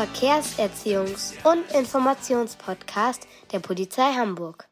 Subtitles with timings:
[0.00, 4.69] Verkehrserziehungs- und Informationspodcast der Polizei Hamburg.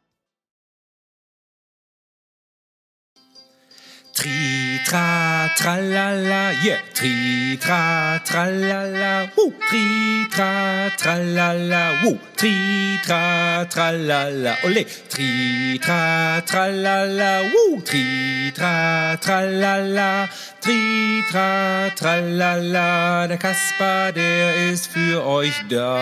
[4.18, 6.82] Tri tra tralala, yeah.
[6.92, 9.52] Tri tra tralala, woo.
[9.70, 12.18] Tri tra tralala, woo.
[12.34, 14.82] Tri tra tralala, ole.
[15.06, 17.80] Tri tra tralala, woo.
[17.82, 20.28] Tri tra tralala,
[20.60, 23.28] tri tra tralala.
[23.28, 25.94] Der Kasper, der ist für euch da.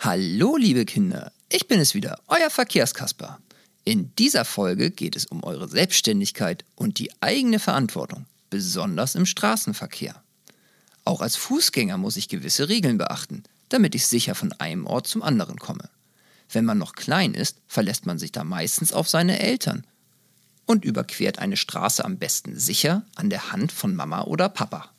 [0.00, 3.38] Hallo, liebe Kinder, ich bin es wieder, euer Verkehrskasper.
[3.84, 10.22] In dieser Folge geht es um eure Selbstständigkeit und die eigene Verantwortung, besonders im Straßenverkehr.
[11.04, 15.22] Auch als Fußgänger muss ich gewisse Regeln beachten, damit ich sicher von einem Ort zum
[15.22, 15.88] anderen komme.
[16.52, 19.86] Wenn man noch klein ist, verlässt man sich da meistens auf seine Eltern
[20.66, 24.90] und überquert eine Straße am besten sicher an der Hand von Mama oder Papa.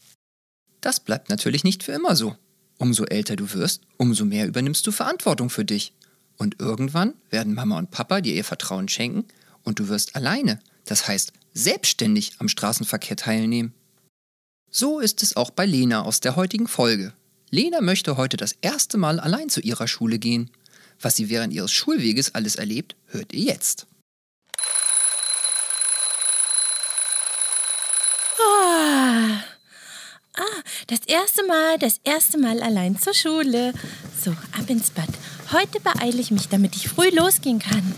[0.81, 2.35] Das bleibt natürlich nicht für immer so.
[2.77, 5.93] Umso älter du wirst, umso mehr übernimmst du Verantwortung für dich.
[6.41, 9.27] Und irgendwann werden Mama und Papa dir ihr Vertrauen schenken
[9.61, 13.75] und du wirst alleine, das heißt selbstständig am Straßenverkehr teilnehmen.
[14.71, 17.13] So ist es auch bei Lena aus der heutigen Folge.
[17.51, 20.49] Lena möchte heute das erste Mal allein zu ihrer Schule gehen.
[20.99, 23.85] Was sie während ihres Schulweges alles erlebt, hört ihr jetzt.
[28.39, 29.43] Ah,
[30.37, 33.73] ah, das erste Mal, das erste Mal allein zur Schule.
[34.23, 35.09] So, ab ins Bad.
[35.51, 37.95] Heute beeile ich mich, damit ich früh losgehen kann.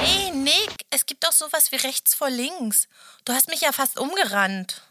[0.00, 2.88] Hey, Nick, es gibt doch sowas wie rechts vor links.
[3.24, 4.82] Du hast mich ja fast umgerannt.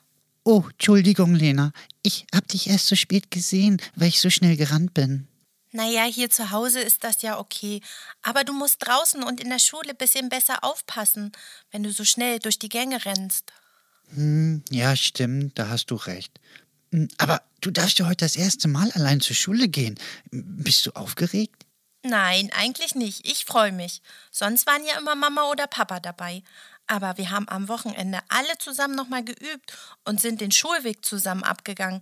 [0.45, 1.73] Oh, Entschuldigung, Lena.
[2.01, 5.27] Ich hab dich erst so spät gesehen, weil ich so schnell gerannt bin.
[5.73, 7.81] Naja, hier zu Hause ist das ja okay.
[8.21, 11.33] Aber du musst draußen und in der Schule ein bisschen besser aufpassen,
[11.71, 13.51] wenn du so schnell durch die Gänge rennst.
[14.13, 16.40] Hm, ja, stimmt, da hast du recht.
[16.91, 19.95] Hm, Aber du darfst ja heute das erste Mal allein zur Schule gehen.
[20.31, 21.66] Bist du aufgeregt?
[22.03, 23.28] Nein, eigentlich nicht.
[23.28, 24.01] Ich freue mich.
[24.31, 26.44] Sonst waren ja immer Mama oder Papa dabei.
[26.85, 29.73] Aber wir haben am Wochenende alle zusammen nochmal geübt
[30.06, 32.00] und sind den Schulweg zusammen abgegangen.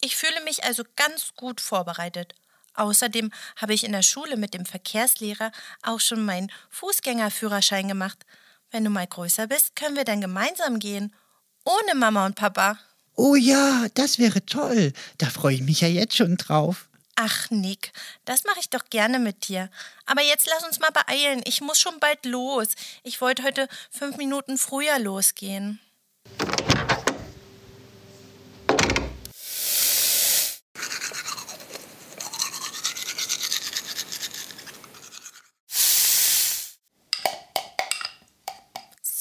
[0.00, 2.34] Ich fühle mich also ganz gut vorbereitet.
[2.74, 8.26] Außerdem habe ich in der Schule mit dem Verkehrslehrer auch schon meinen Fußgängerführerschein gemacht.
[8.72, 11.14] Wenn du mal größer bist, können wir dann gemeinsam gehen.
[11.64, 12.78] Ohne Mama und Papa.
[13.16, 14.92] Oh ja, das wäre toll.
[15.18, 16.88] Da freue ich mich ja jetzt schon drauf.
[17.16, 17.92] Ach, Nick,
[18.24, 19.70] das mache ich doch gerne mit dir.
[20.04, 21.42] Aber jetzt lass uns mal beeilen.
[21.44, 22.68] Ich muss schon bald los.
[23.04, 25.80] Ich wollte heute fünf Minuten früher losgehen.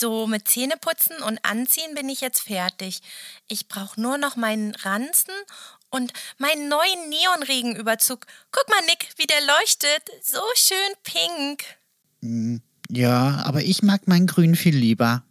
[0.04, 3.02] So, mit Zähneputzen und Anziehen bin ich jetzt fertig.
[3.48, 5.34] Ich brauche nur noch meinen Ranzen
[5.92, 8.26] und meinen neuen Neonregenüberzug.
[8.52, 10.04] Guck mal, Nick, wie der leuchtet.
[10.24, 11.64] So schön pink.
[12.90, 15.24] Ja, aber ich mag meinen Grün viel lieber.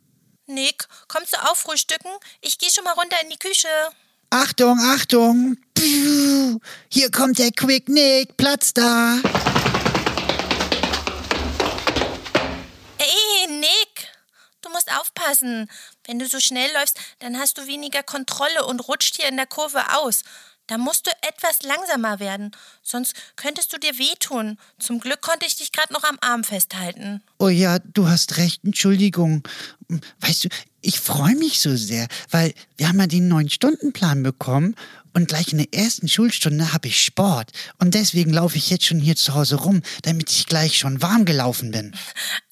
[0.47, 2.11] Nick, kommst du auch frühstücken?
[2.41, 3.69] Ich gehe schon mal runter in die Küche.
[4.31, 5.57] Achtung, Achtung!
[6.89, 9.19] Hier kommt der Quick Nick, Platz da!
[15.43, 15.69] Aufpassen.
[16.05, 19.47] Wenn du so schnell läufst, dann hast du weniger Kontrolle und rutscht hier in der
[19.47, 20.25] Kurve aus.
[20.69, 24.59] Da musst du etwas langsamer werden, sonst könntest du dir wehtun.
[24.79, 27.23] Zum Glück konnte ich dich gerade noch am Arm festhalten.
[27.43, 29.43] Oh ja, du hast recht, Entschuldigung.
[30.21, 30.49] Weißt du,
[30.81, 34.77] ich freue mich so sehr, weil wir haben ja den neuen Stundenplan bekommen
[35.15, 37.51] und gleich in der ersten Schulstunde habe ich Sport.
[37.79, 41.25] Und deswegen laufe ich jetzt schon hier zu Hause rum, damit ich gleich schon warm
[41.25, 41.95] gelaufen bin.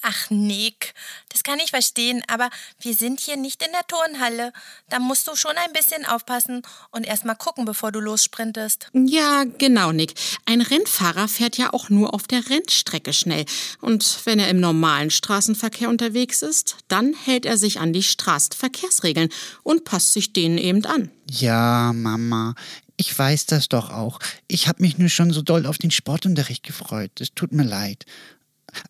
[0.02, 0.94] Ach, Nick,
[1.31, 2.50] das kann ich verstehen, aber
[2.81, 4.52] wir sind hier nicht in der Turnhalle.
[4.88, 8.88] Da musst du schon ein bisschen aufpassen und erst mal gucken, bevor du lossprintest.
[8.93, 10.14] Ja, genau, Nick.
[10.44, 13.44] Ein Rennfahrer fährt ja auch nur auf der Rennstrecke schnell.
[13.81, 14.80] Und wenn er im normalen
[15.11, 19.29] Straßenverkehr unterwegs ist, dann hält er sich an die Straßenverkehrsregeln
[19.62, 21.11] und passt sich denen eben an.
[21.31, 22.55] Ja, Mama,
[22.97, 24.19] ich weiß das doch auch.
[24.49, 27.12] Ich habe mich nur schon so doll auf den Sportunterricht gefreut.
[27.21, 28.05] Es tut mir leid.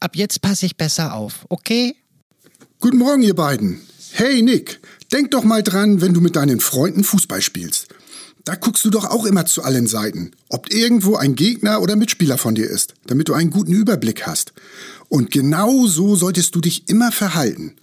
[0.00, 1.94] Ab jetzt passe ich besser auf, okay?
[2.80, 3.80] Guten Morgen, ihr beiden.
[4.12, 4.80] Hey, Nick,
[5.12, 7.88] denk doch mal dran, wenn du mit deinen Freunden Fußball spielst.
[8.44, 12.38] Da guckst du doch auch immer zu allen Seiten, ob irgendwo ein Gegner oder Mitspieler
[12.38, 14.52] von dir ist, damit du einen guten Überblick hast.
[15.08, 17.76] Und genau so solltest du dich immer verhalten.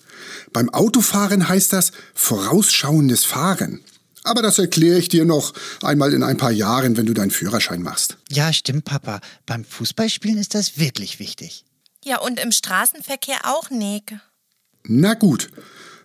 [0.53, 3.81] Beim Autofahren heißt das vorausschauendes Fahren.
[4.23, 7.81] Aber das erkläre ich dir noch einmal in ein paar Jahren, wenn du deinen Führerschein
[7.81, 8.17] machst.
[8.29, 9.21] Ja, stimmt, Papa.
[9.45, 11.63] Beim Fußballspielen ist das wirklich wichtig.
[12.03, 14.15] Ja, und im Straßenverkehr auch, Nick.
[14.83, 15.49] Na gut,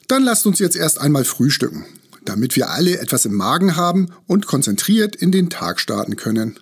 [0.08, 1.84] dann lasst uns jetzt erst einmal frühstücken,
[2.24, 6.58] damit wir alle etwas im Magen haben und konzentriert in den Tag starten können.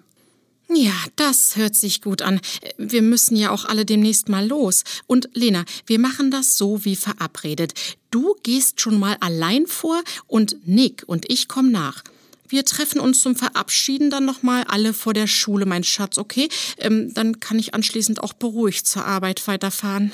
[0.73, 2.41] Ja, das hört sich gut an.
[2.79, 4.85] Wir müssen ja auch alle demnächst mal los.
[5.09, 7.73] Und Lena, wir machen das so wie verabredet.
[8.13, 12.05] Du gehst schon mal allein vor und Nick und ich kommen nach.
[12.47, 16.49] Wir treffen uns zum Verabschieden dann nochmal alle vor der Schule, mein Schatz, okay?
[16.79, 20.13] Ähm, dann kann ich anschließend auch beruhigt zur Arbeit weiterfahren.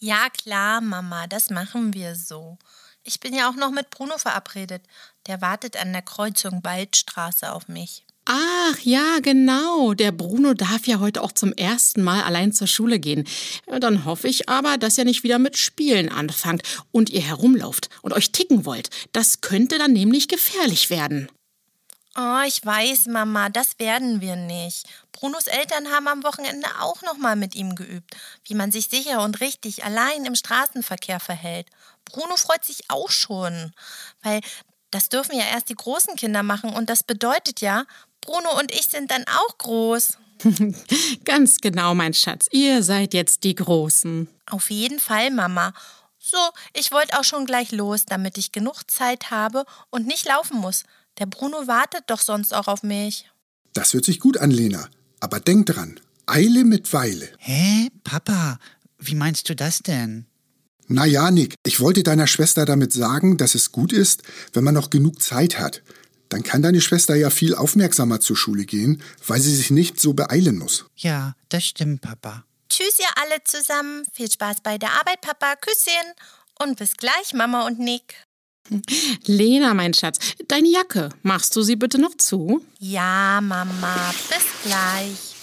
[0.00, 2.58] Ja, klar, Mama, das machen wir so.
[3.04, 4.82] Ich bin ja auch noch mit Bruno verabredet.
[5.26, 8.04] Der wartet an der Kreuzung Waldstraße auf mich.
[8.24, 9.92] Ach ja, genau.
[9.92, 13.28] Der Bruno darf ja heute auch zum ersten Mal allein zur Schule gehen.
[13.80, 18.14] Dann hoffe ich aber, dass ihr nicht wieder mit Spielen anfangt und ihr herumlauft und
[18.14, 18.88] euch ticken wollt.
[19.12, 21.28] Das könnte dann nämlich gefährlich werden.
[22.16, 24.86] Oh, ich weiß, Mama, das werden wir nicht.
[25.10, 28.14] Brunos Eltern haben am Wochenende auch noch mal mit ihm geübt,
[28.44, 31.66] wie man sich sicher und richtig allein im Straßenverkehr verhält.
[32.04, 33.72] Bruno freut sich auch schon,
[34.22, 34.40] weil
[34.92, 37.84] das dürfen ja erst die großen Kinder machen und das bedeutet ja,
[38.20, 40.18] Bruno und ich sind dann auch groß.
[41.24, 42.46] Ganz genau, mein Schatz.
[42.52, 44.28] Ihr seid jetzt die Großen.
[44.46, 45.72] Auf jeden Fall, Mama.
[46.18, 46.38] So,
[46.72, 50.84] ich wollte auch schon gleich los, damit ich genug Zeit habe und nicht laufen muss.
[51.18, 53.30] Der Bruno wartet doch sonst auch auf mich.
[53.72, 54.88] Das hört sich gut an, Lena.
[55.20, 57.28] Aber denk dran, Eile mit Weile.
[57.38, 57.88] Hä?
[58.02, 58.58] Papa,
[58.98, 60.26] wie meinst du das denn?
[60.86, 64.22] Na ja, Nick, ich wollte deiner Schwester damit sagen, dass es gut ist,
[64.52, 65.82] wenn man noch genug Zeit hat.
[66.28, 70.14] Dann kann deine Schwester ja viel aufmerksamer zur Schule gehen, weil sie sich nicht so
[70.14, 70.84] beeilen muss.
[70.96, 72.44] Ja, das stimmt, Papa.
[72.68, 74.04] Tschüss, ihr alle zusammen.
[74.12, 75.54] Viel Spaß bei der Arbeit, Papa.
[75.56, 76.12] Küsschen.
[76.58, 78.14] Und bis gleich, Mama und Nick.
[79.26, 80.18] Lena, mein Schatz,
[80.48, 82.64] deine Jacke, machst du sie bitte noch zu?
[82.78, 84.14] Ja, Mama.
[84.28, 85.34] Bis gleich.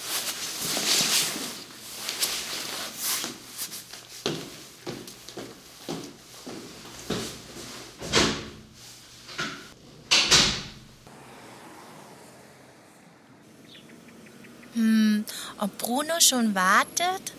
[14.73, 15.25] Hm,
[15.59, 17.33] ob Bruno schon wartet?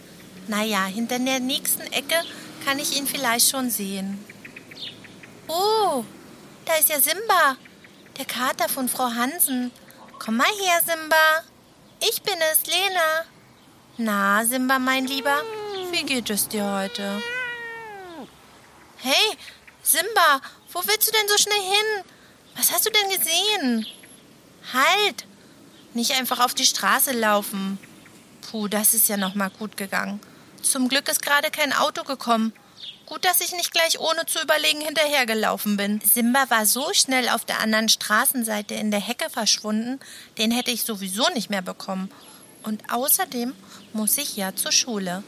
[0.46, 2.14] Naja, hinter der nächsten Ecke
[2.64, 4.18] kann ich ihn vielleicht schon sehen.
[5.48, 6.04] Oh,
[6.64, 7.56] da ist ja Simba,
[8.16, 9.70] der Kater von Frau Hansen.
[10.18, 11.42] Komm mal her, Simba.
[12.00, 13.24] Ich bin es, Lena.
[13.98, 15.42] Na, Simba, mein Lieber,
[15.90, 17.22] wie geht es dir heute?
[18.98, 19.36] Hey,
[19.82, 20.40] Simba,
[20.72, 22.04] wo willst du denn so schnell hin?
[22.56, 23.86] Was hast du denn gesehen?
[24.72, 25.26] Halt!
[25.94, 27.78] Nicht einfach auf die Straße laufen.
[28.50, 30.20] Puh, das ist ja noch mal gut gegangen.
[30.62, 32.52] Zum Glück ist gerade kein Auto gekommen.
[33.06, 36.00] Gut, dass ich nicht gleich ohne zu überlegen hinterhergelaufen bin.
[36.00, 40.00] Simba war so schnell auf der anderen Straßenseite in der Hecke verschwunden,
[40.38, 42.10] den hätte ich sowieso nicht mehr bekommen.
[42.62, 43.54] Und außerdem
[43.92, 45.22] muss ich ja zur Schule.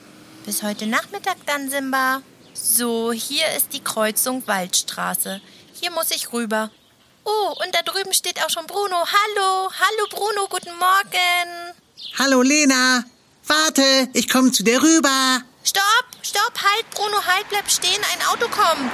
[0.47, 2.23] Bis heute Nachmittag dann, Simba.
[2.55, 5.41] So, hier ist die Kreuzung Waldstraße.
[5.73, 6.71] Hier muss ich rüber.
[7.25, 8.97] Oh, und da drüben steht auch schon Bruno.
[8.97, 11.75] Hallo, hallo Bruno, guten Morgen.
[12.19, 13.05] Hallo Lena,
[13.46, 15.43] warte, ich komme zu dir rüber.
[15.65, 18.93] Stopp, stopp, halt, Bruno, halt, bleib stehen, ein Auto kommt.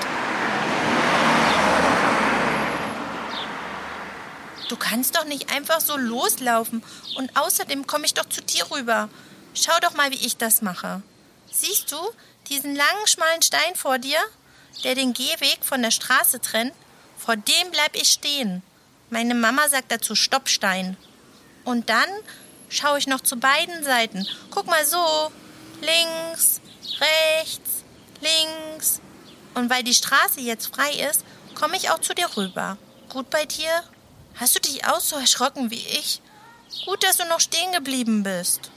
[4.69, 6.85] Du kannst doch nicht einfach so loslaufen.
[7.17, 9.09] Und außerdem komme ich doch zu dir rüber.
[9.53, 11.03] Schau doch mal, wie ich das mache.
[11.51, 11.97] Siehst du
[12.49, 14.19] diesen langen, schmalen Stein vor dir,
[14.85, 16.73] der den Gehweg von der Straße trennt?
[17.19, 18.63] Vor dem bleib ich stehen.
[19.11, 20.97] Meine Mama sagt dazu Stoppstein.
[21.65, 22.09] Und dann
[22.69, 24.25] schaue ich noch zu beiden Seiten.
[24.53, 25.33] Guck mal so.
[25.81, 26.61] Links,
[27.01, 27.85] rechts,
[28.21, 29.01] links.
[29.55, 32.79] Und weil die Straße jetzt frei ist, komme ich auch zu dir rüber.
[33.09, 33.83] Gut bei dir?
[34.37, 36.21] Hast du dich auch so erschrocken wie ich?
[36.87, 38.71] Gut, dass du noch stehen geblieben bist.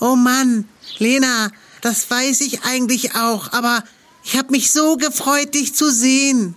[0.00, 1.50] Oh Mann, Lena,
[1.82, 3.84] das weiß ich eigentlich auch, aber
[4.24, 6.56] ich habe mich so gefreut, dich zu sehen.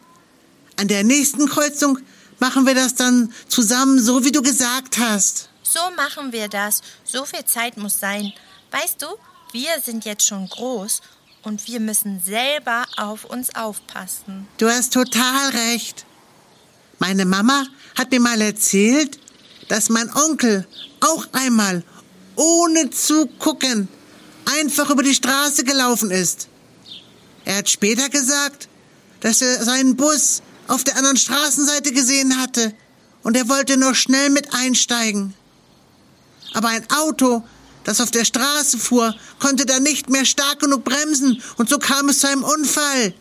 [0.78, 2.00] An der nächsten Kreuzung
[2.40, 5.50] machen wir das dann zusammen, so wie du gesagt hast.
[5.64, 6.82] So machen wir das.
[7.04, 8.34] So viel Zeit muss sein.
[8.72, 9.08] Weißt du,
[9.52, 11.02] wir sind jetzt schon groß
[11.44, 14.48] und wir müssen selber auf uns aufpassen.
[14.58, 16.06] Du hast total recht.
[17.00, 17.66] Meine Mama
[17.98, 19.20] hat mir mal erzählt,
[19.68, 20.68] dass mein Onkel
[21.00, 21.84] auch einmal,
[22.36, 23.88] ohne zu gucken,
[24.60, 26.48] einfach über die Straße gelaufen ist.
[27.46, 28.68] Er hat später gesagt,
[29.22, 32.74] dass er seinen Bus auf der anderen Straßenseite gesehen hatte
[33.24, 35.34] und er wollte noch schnell mit einsteigen.
[36.54, 37.44] Aber ein Auto,
[37.84, 42.10] das auf der Straße fuhr, konnte dann nicht mehr stark genug bremsen und so kam
[42.10, 43.14] es zu einem Unfall.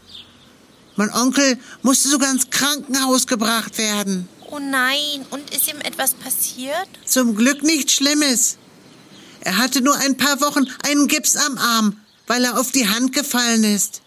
[0.97, 4.29] Mein Onkel musste sogar ins Krankenhaus gebracht werden.
[4.51, 6.89] Oh nein, und ist ihm etwas passiert?
[7.07, 8.59] Zum Glück nichts Schlimmes.
[9.41, 13.15] Er hatte nur ein paar Wochen einen Gips am Arm, weil er auf die Hand
[13.15, 14.03] gefallen ist.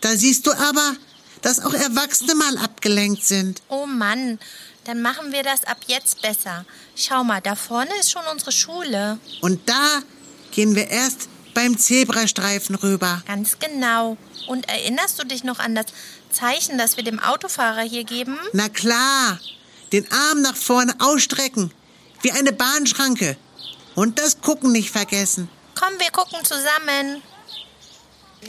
[0.00, 0.96] Da siehst du aber,
[1.42, 3.62] dass auch Erwachsene mal abgelenkt sind.
[3.68, 4.38] Oh Mann,
[4.88, 6.64] dann machen wir das ab jetzt besser.
[6.96, 9.18] Schau mal, da vorne ist schon unsere Schule.
[9.42, 10.00] Und da
[10.50, 13.22] gehen wir erst beim Zebrastreifen rüber.
[13.26, 14.16] Ganz genau.
[14.46, 15.86] Und erinnerst du dich noch an das
[16.30, 18.38] Zeichen, das wir dem Autofahrer hier geben?
[18.54, 19.38] Na klar,
[19.92, 21.70] den Arm nach vorne ausstrecken,
[22.22, 23.36] wie eine Bahnschranke.
[23.94, 25.50] Und das Gucken nicht vergessen.
[25.74, 27.22] Komm, wir gucken zusammen.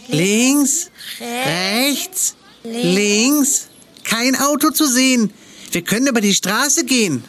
[0.07, 3.67] Links, rechts, links.
[4.05, 5.33] Kein Auto zu sehen.
[5.71, 7.23] Wir können über die Straße gehen.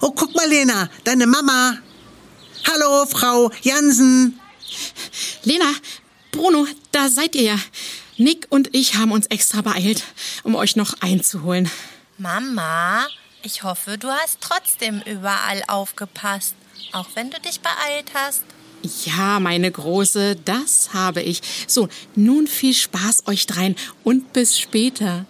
[0.00, 1.78] Oh, guck mal, Lena, deine Mama.
[2.70, 4.38] Hallo, Frau Jansen.
[5.44, 5.72] Lena,
[6.30, 7.58] Bruno, da seid ihr ja.
[8.18, 10.04] Nick und ich haben uns extra beeilt,
[10.42, 11.70] um euch noch einzuholen.
[12.18, 13.06] Mama,
[13.42, 16.54] ich hoffe, du hast trotzdem überall aufgepasst,
[16.92, 18.44] auch wenn du dich beeilt hast.
[19.04, 21.40] Ja, meine Große, das habe ich.
[21.66, 25.24] So, nun viel Spaß euch dreien und bis später.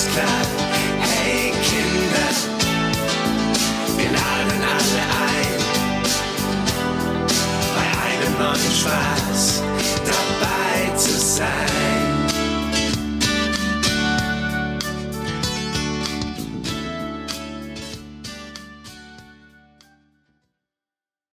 [0.00, 0.59] sky.